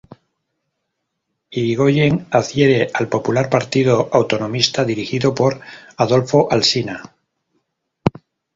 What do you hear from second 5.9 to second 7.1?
Adolfo Alsina.